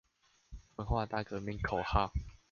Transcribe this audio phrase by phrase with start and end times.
[0.77, 2.11] 文化大革命口號